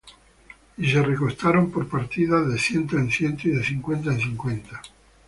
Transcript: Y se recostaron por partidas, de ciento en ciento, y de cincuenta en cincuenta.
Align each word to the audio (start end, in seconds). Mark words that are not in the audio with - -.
Y 0.77 0.89
se 0.89 0.99
recostaron 1.03 1.69
por 1.69 1.87
partidas, 1.87 2.51
de 2.51 2.57
ciento 2.57 2.97
en 2.97 3.11
ciento, 3.11 3.47
y 3.47 3.51
de 3.51 3.63
cincuenta 3.63 4.09
en 4.11 4.19
cincuenta. 4.19 4.81